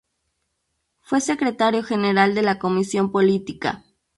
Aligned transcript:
Fue 1.01 1.21
Secretario 1.21 1.83
General 1.83 2.33
de 2.33 2.41
la 2.41 2.57
Comisión 2.57 3.11
Política. 3.11 3.83